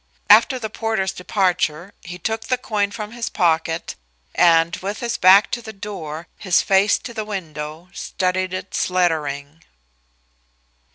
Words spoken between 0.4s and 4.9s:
the porter's departure he took the coin from his pocket, and,